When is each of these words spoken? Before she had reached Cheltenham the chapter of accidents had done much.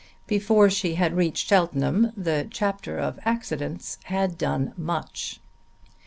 Before 0.25 0.67
she 0.67 0.95
had 0.95 1.15
reached 1.15 1.47
Cheltenham 1.47 2.11
the 2.17 2.47
chapter 2.49 2.97
of 2.97 3.19
accidents 3.23 3.99
had 4.05 4.35
done 4.35 4.73
much. 4.75 5.39